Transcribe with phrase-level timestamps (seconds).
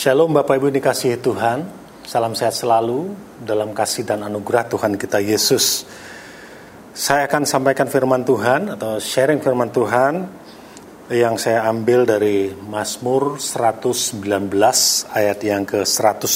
[0.00, 1.60] Shalom Bapak Ibu dikasihi Tuhan.
[2.08, 5.84] Salam sehat selalu dalam kasih dan anugerah Tuhan kita Yesus.
[6.96, 10.24] Saya akan sampaikan firman Tuhan atau sharing firman Tuhan
[11.12, 14.24] Yang saya ambil dari Mazmur 119
[15.12, 16.32] ayat yang ke 105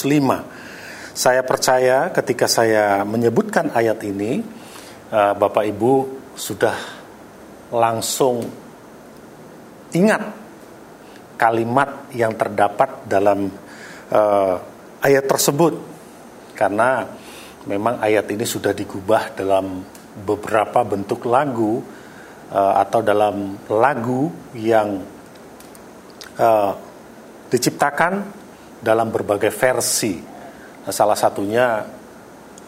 [1.17, 4.45] Saya percaya ketika saya menyebutkan ayat ini
[5.09, 5.93] eh, Bapak Ibu
[6.37, 6.77] sudah
[7.73, 8.45] langsung
[9.97, 10.45] ingat
[11.35, 13.51] kalimat yang terdapat dalam
[14.15, 14.55] uh,
[15.03, 15.75] ayat tersebut
[16.55, 17.11] karena
[17.67, 19.83] memang ayat ini sudah digubah dalam
[20.23, 21.83] beberapa bentuk lagu
[22.55, 25.03] uh, atau dalam lagu yang
[26.39, 26.73] uh,
[27.51, 28.23] diciptakan
[28.79, 30.23] dalam berbagai versi.
[30.85, 31.83] Nah, salah satunya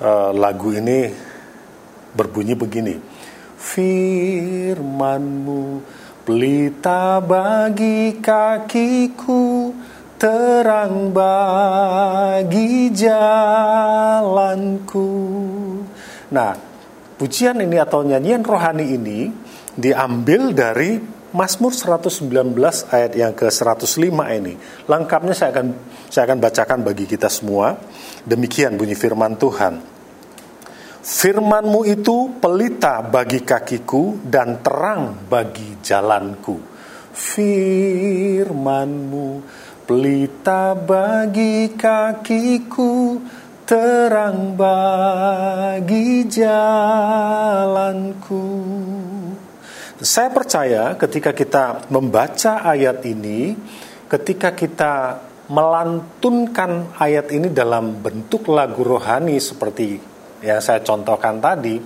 [0.03, 1.15] uh, lagu ini
[2.17, 2.97] berbunyi begini.
[3.57, 5.65] Firmanmu
[6.27, 9.71] Pelita bagi kakiku,
[10.17, 15.09] terang bagi jalanku.
[16.33, 16.57] Nah,
[17.21, 19.29] pujian ini atau nyanyian rohani ini
[19.77, 20.97] diambil dari
[21.37, 22.33] Mazmur 119
[22.89, 24.09] ayat yang ke-105
[24.41, 24.57] ini.
[24.89, 25.77] Lengkapnya saya akan
[26.09, 27.77] saya akan bacakan bagi kita semua.
[28.25, 29.97] Demikian bunyi firman Tuhan.
[31.07, 36.59] Firmanmu itu pelita bagi kakiku dan terang bagi jalanku.
[37.15, 39.29] Firmanmu
[39.87, 43.23] pelita bagi kakiku,
[43.63, 47.25] terang bagi jalanku.
[50.03, 53.55] Saya percaya ketika kita membaca ayat ini,
[54.11, 60.03] ketika kita melantunkan ayat ini dalam bentuk lagu rohani seperti
[60.43, 61.79] yang saya contohkan tadi,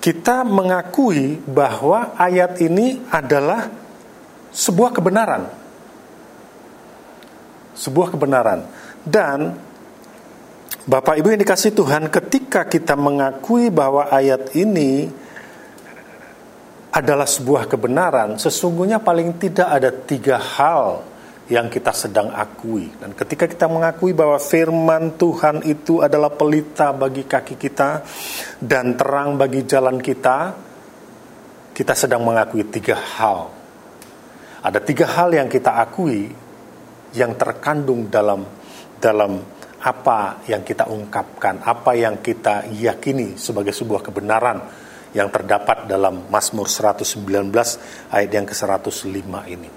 [0.00, 3.68] kita mengakui bahwa ayat ini adalah
[4.56, 5.65] sebuah kebenaran.
[7.76, 8.64] Sebuah kebenaran.
[9.04, 9.54] Dan
[10.86, 15.10] Bapak Ibu yang dikasih Tuhan, ketika kita mengakui bahwa ayat ini
[16.94, 21.02] adalah sebuah kebenaran, sesungguhnya paling tidak ada tiga hal
[21.50, 22.86] yang kita sedang akui.
[23.02, 28.02] Dan ketika kita mengakui bahwa firman Tuhan itu adalah pelita bagi kaki kita
[28.62, 30.54] dan terang bagi jalan kita,
[31.74, 33.50] kita sedang mengakui tiga hal.
[34.62, 36.45] Ada tiga hal yang kita akui
[37.16, 38.44] yang terkandung dalam
[39.00, 39.40] dalam
[39.80, 44.58] apa yang kita ungkapkan, apa yang kita yakini sebagai sebuah kebenaran
[45.16, 47.48] yang terdapat dalam Mazmur 119
[48.12, 49.70] ayat yang ke-105 ini.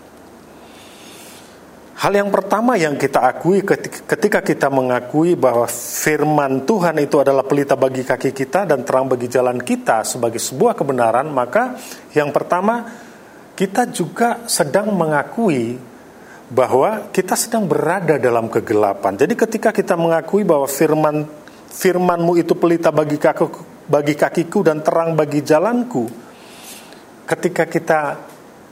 [1.99, 3.59] Hal yang pertama yang kita akui
[4.07, 9.27] ketika kita mengakui bahwa firman Tuhan itu adalah pelita bagi kaki kita dan terang bagi
[9.27, 11.75] jalan kita sebagai sebuah kebenaran, maka
[12.15, 12.87] yang pertama
[13.51, 15.75] kita juga sedang mengakui
[16.49, 19.13] bahwa kita sedang berada dalam kegelapan.
[19.13, 21.29] Jadi ketika kita mengakui bahwa firman
[21.69, 26.09] firmanmu itu pelita bagi kakiku, bagi kakiku dan terang bagi jalanku,
[27.29, 27.99] ketika kita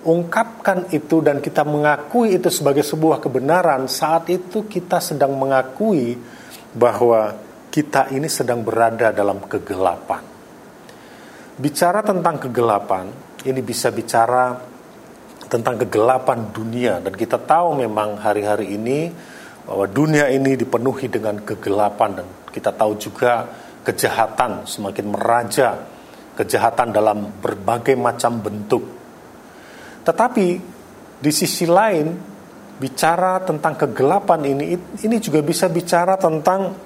[0.09, 6.17] ungkapkan itu dan kita mengakui itu sebagai sebuah kebenaran, saat itu kita sedang mengakui
[6.73, 7.37] bahwa
[7.69, 10.25] kita ini sedang berada dalam kegelapan.
[11.57, 13.09] Bicara tentang kegelapan,
[13.45, 14.76] ini bisa bicara
[15.47, 16.99] tentang kegelapan dunia.
[16.99, 19.09] Dan kita tahu memang hari-hari ini
[19.67, 22.23] bahwa dunia ini dipenuhi dengan kegelapan.
[22.23, 23.47] Dan kita tahu juga
[23.83, 25.79] kejahatan semakin meraja,
[26.35, 28.83] kejahatan dalam berbagai macam bentuk.
[30.03, 30.47] Tetapi
[31.17, 32.35] di sisi lain
[32.77, 36.77] bicara tentang kegelapan ini ini juga bisa bicara tentang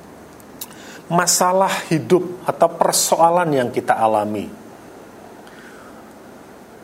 [1.12, 4.61] masalah hidup atau persoalan yang kita alami.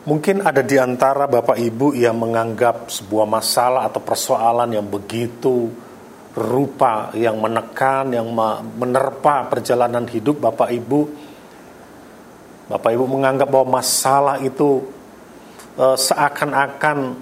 [0.08, 5.68] Mungkin ada di antara Bapak Ibu yang menganggap sebuah masalah atau persoalan yang begitu
[6.32, 8.32] rupa yang menekan, yang
[8.80, 11.00] menerpa perjalanan hidup Bapak Ibu.
[12.72, 14.88] Bapak Ibu menganggap bahwa masalah itu
[15.76, 17.20] uh, seakan-akan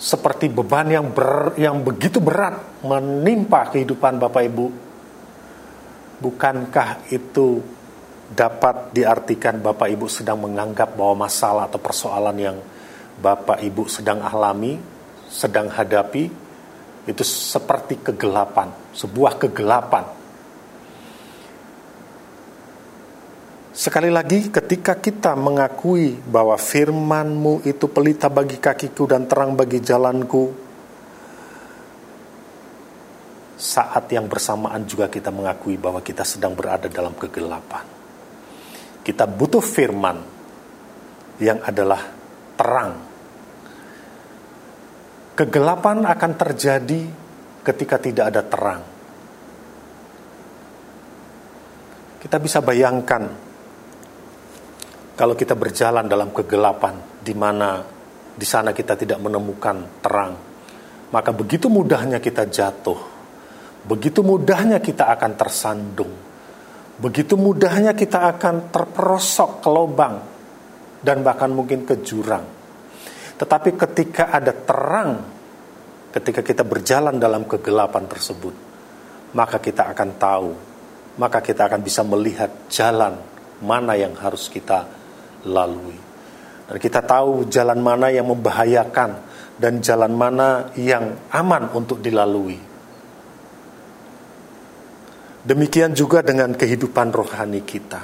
[0.00, 4.66] seperti beban yang ber, yang begitu berat menimpa kehidupan Bapak Ibu.
[6.24, 7.60] Bukankah itu
[8.32, 12.56] dapat diartikan Bapak Ibu sedang menganggap bahwa masalah atau persoalan yang
[13.20, 14.80] Bapak Ibu sedang alami,
[15.28, 16.24] sedang hadapi
[17.06, 20.22] itu seperti kegelapan, sebuah kegelapan
[23.72, 30.52] Sekali lagi ketika kita mengakui bahwa firmanmu itu pelita bagi kakiku dan terang bagi jalanku,
[33.56, 37.91] saat yang bersamaan juga kita mengakui bahwa kita sedang berada dalam kegelapan.
[39.02, 40.18] Kita butuh firman
[41.42, 42.02] yang adalah
[42.54, 42.92] terang.
[45.34, 47.02] Kegelapan akan terjadi
[47.66, 48.82] ketika tidak ada terang.
[52.22, 53.26] Kita bisa bayangkan
[55.18, 57.82] kalau kita berjalan dalam kegelapan di mana
[58.32, 60.32] di sana kita tidak menemukan terang,
[61.12, 62.96] maka begitu mudahnya kita jatuh,
[63.84, 66.12] begitu mudahnya kita akan tersandung,
[66.98, 70.14] begitu mudahnya kita akan terperosok ke lubang
[71.00, 72.44] dan bahkan mungkin ke jurang.
[73.38, 75.10] Tetapi ketika ada terang,
[76.12, 78.54] ketika kita berjalan dalam kegelapan tersebut,
[79.34, 80.50] maka kita akan tahu
[81.20, 83.20] maka kita akan bisa melihat jalan
[83.60, 84.88] mana yang harus kita
[85.44, 85.98] lalui.
[86.68, 89.10] Dan kita tahu jalan mana yang membahayakan
[89.60, 92.71] dan jalan mana yang aman untuk dilalui.
[95.42, 98.02] Demikian juga dengan kehidupan rohani kita.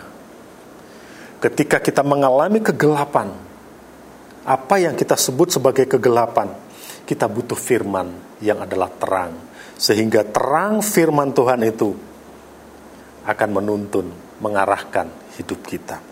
[1.38, 3.30] Ketika kita mengalami kegelapan,
[4.42, 6.50] apa yang kita sebut sebagai kegelapan,
[7.06, 8.10] kita butuh firman
[8.42, 9.38] yang adalah terang.
[9.78, 11.94] Sehingga terang firman Tuhan itu
[13.22, 14.10] akan menuntun,
[14.42, 15.06] mengarahkan
[15.38, 16.02] hidup kita.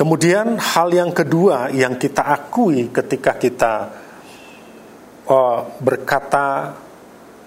[0.00, 3.72] Kemudian hal yang kedua yang kita akui ketika kita
[5.28, 6.72] uh, berkata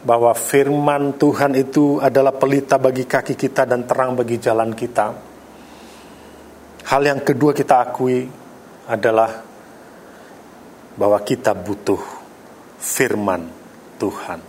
[0.04, 5.08] bahwa firman Tuhan itu adalah pelita bagi kaki kita dan terang bagi jalan kita.
[6.84, 8.28] Hal yang kedua kita akui
[8.92, 9.32] adalah
[11.00, 12.00] bahwa kita butuh
[12.78, 13.48] firman
[13.96, 14.40] Tuhan.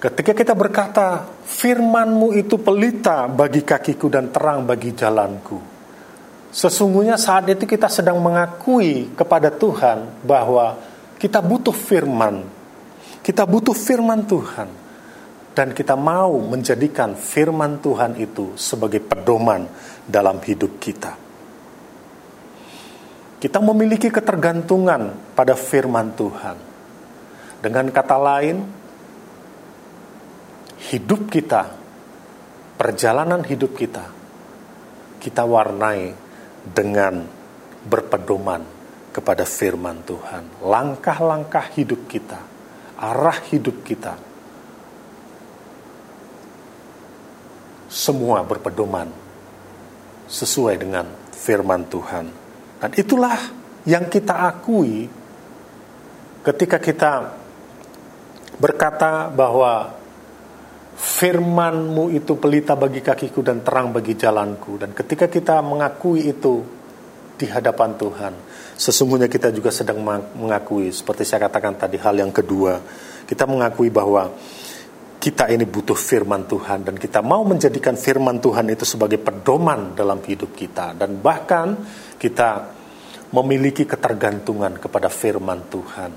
[0.00, 5.56] Ketika kita berkata, firmanmu itu pelita bagi kakiku dan terang bagi jalanku.
[6.52, 10.76] Sesungguhnya saat itu kita sedang mengakui kepada Tuhan bahwa
[11.16, 12.63] kita butuh firman.
[13.24, 14.84] Kita butuh firman Tuhan.
[15.54, 19.70] Dan kita mau menjadikan firman Tuhan itu sebagai pedoman
[20.02, 21.14] dalam hidup kita.
[23.38, 26.56] Kita memiliki ketergantungan pada firman Tuhan.
[27.62, 28.56] Dengan kata lain,
[30.90, 31.70] hidup kita,
[32.74, 34.04] perjalanan hidup kita,
[35.22, 36.12] kita warnai
[36.66, 37.24] dengan
[37.86, 38.66] berpedoman
[39.14, 40.66] kepada firman Tuhan.
[40.66, 42.53] Langkah-langkah hidup kita,
[42.98, 44.14] arah hidup kita,
[47.90, 49.08] semua berpedoman
[50.26, 52.26] sesuai dengan firman Tuhan.
[52.82, 53.38] Dan itulah
[53.86, 55.06] yang kita akui
[56.44, 57.12] ketika kita
[58.58, 59.94] berkata bahwa
[60.94, 64.78] firmanmu itu pelita bagi kakiku dan terang bagi jalanku.
[64.78, 66.73] Dan ketika kita mengakui itu
[67.34, 68.32] di hadapan Tuhan,
[68.78, 69.98] sesungguhnya kita juga sedang
[70.38, 72.78] mengakui, seperti saya katakan tadi, hal yang kedua,
[73.26, 74.30] kita mengakui bahwa
[75.24, 80.20] kita ini butuh firman Tuhan dan kita mau menjadikan firman Tuhan itu sebagai pedoman dalam
[80.20, 80.92] hidup kita.
[80.92, 81.80] Dan bahkan
[82.20, 82.68] kita
[83.32, 86.12] memiliki ketergantungan kepada firman Tuhan.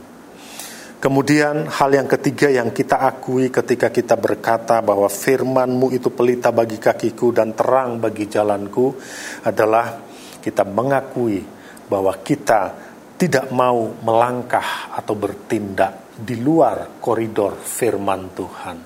[0.98, 6.82] Kemudian hal yang ketiga yang kita akui ketika kita berkata bahwa firmanmu itu pelita bagi
[6.82, 8.98] kakiku dan terang bagi jalanku
[9.46, 10.07] adalah
[10.48, 11.44] kita mengakui
[11.92, 12.72] bahwa kita
[13.20, 18.78] tidak mau melangkah atau bertindak di luar koridor firman Tuhan.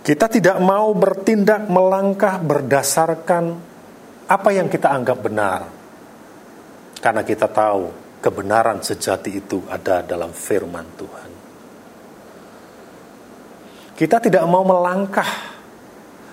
[0.00, 3.44] Kita tidak mau bertindak melangkah berdasarkan
[4.30, 5.60] apa yang kita anggap benar.
[7.00, 11.30] Karena kita tahu kebenaran sejati itu ada dalam firman Tuhan.
[13.96, 15.28] Kita tidak mau melangkah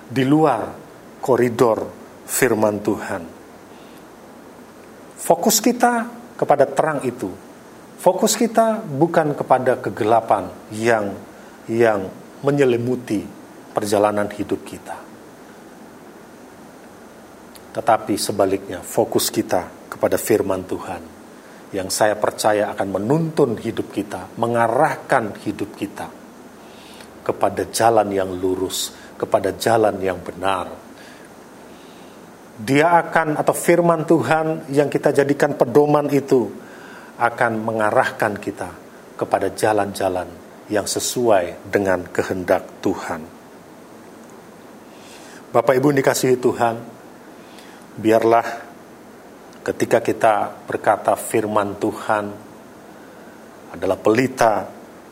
[0.07, 0.71] di luar
[1.19, 3.23] koridor firman Tuhan.
[5.17, 6.05] Fokus kita
[6.35, 7.31] kepada terang itu.
[7.97, 11.17] Fokus kita bukan kepada kegelapan yang
[11.65, 12.05] yang
[12.45, 13.25] menyelimuti
[13.73, 14.97] perjalanan hidup kita.
[17.73, 21.01] Tetapi sebaliknya, fokus kita kepada firman Tuhan
[21.75, 26.07] yang saya percaya akan menuntun hidup kita, mengarahkan hidup kita
[27.25, 30.86] kepada jalan yang lurus, kepada jalan yang benar.
[32.57, 36.49] Dia akan atau firman Tuhan yang kita jadikan pedoman itu
[37.21, 38.69] akan mengarahkan kita
[39.13, 40.25] kepada jalan-jalan
[40.65, 43.21] yang sesuai dengan kehendak Tuhan.
[45.53, 46.75] Bapak Ibu dikasihi Tuhan,
[48.01, 48.47] biarlah
[49.61, 52.25] ketika kita berkata firman Tuhan
[53.77, 54.65] adalah pelita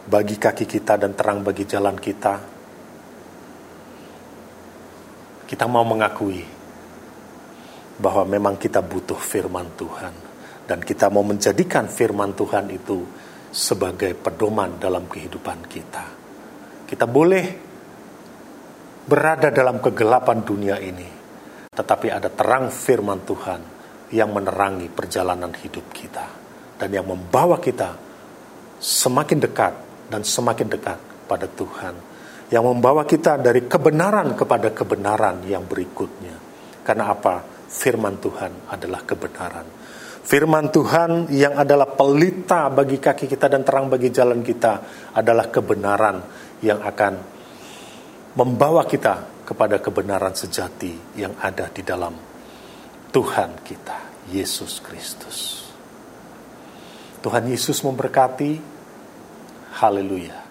[0.06, 2.36] bagi kaki kita dan terang bagi jalan kita,
[5.46, 6.55] kita mau mengakui
[7.96, 10.14] bahwa memang kita butuh firman Tuhan
[10.68, 13.06] dan kita mau menjadikan firman Tuhan itu
[13.54, 16.06] sebagai pedoman dalam kehidupan kita.
[16.86, 17.46] Kita boleh
[19.06, 21.08] berada dalam kegelapan dunia ini,
[21.72, 23.62] tetapi ada terang firman Tuhan
[24.12, 26.44] yang menerangi perjalanan hidup kita.
[26.75, 27.96] dan yang membawa kita
[28.84, 29.74] semakin dekat
[30.12, 31.96] dan semakin dekat pada Tuhan.
[32.52, 36.36] Yang membawa kita dari kebenaran kepada kebenaran yang berikutnya.
[36.84, 37.55] Karena apa?
[37.65, 39.67] Firman Tuhan adalah kebenaran.
[40.25, 44.74] Firman Tuhan yang adalah pelita bagi kaki kita dan terang bagi jalan kita
[45.13, 46.17] adalah kebenaran
[46.65, 47.13] yang akan
[48.34, 52.17] membawa kita kepada kebenaran sejati yang ada di dalam
[53.13, 55.69] Tuhan kita, Yesus Kristus.
[57.22, 58.77] Tuhan Yesus memberkati.
[59.81, 60.45] Haleluya.